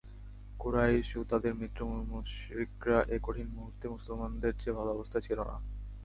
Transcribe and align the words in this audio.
কুরাইশ 0.59 1.09
ও 1.15 1.21
তাদের 1.23 1.53
মিত্র 1.55 1.79
মুশরিকরা 2.11 2.99
এ 3.07 3.17
কঠিন 3.23 3.47
মুহূর্তে 3.49 3.85
মুসলমানদের 3.89 4.53
চেয়ে 4.55 4.77
ভাল 4.77 4.87
অবস্থায় 4.89 5.25
ছিল 5.27 5.39
না। 5.43 5.55